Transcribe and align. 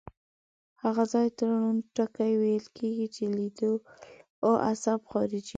هغه 0.83 1.03
ځای 1.13 1.27
ته 1.37 1.43
ړوند 1.57 1.81
ټکی 1.95 2.31
ویل 2.41 2.65
کیږي 2.77 3.07
چې 3.15 3.23
لیدلو 3.37 3.73
عصب 4.67 4.99
خارجیږي. 5.11 5.49